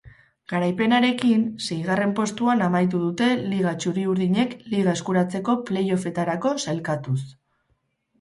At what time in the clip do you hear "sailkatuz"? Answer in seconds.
6.65-7.19